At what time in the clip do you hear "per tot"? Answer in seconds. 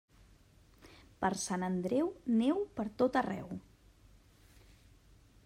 2.81-3.21